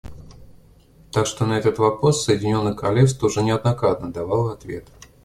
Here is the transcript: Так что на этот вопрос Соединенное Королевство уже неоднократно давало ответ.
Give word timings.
Так 1.11 1.27
что 1.27 1.45
на 1.45 1.59
этот 1.59 1.77
вопрос 1.77 2.25
Соединенное 2.25 2.73
Королевство 2.73 3.27
уже 3.27 3.43
неоднократно 3.43 4.11
давало 4.11 4.51
ответ. 4.53 4.85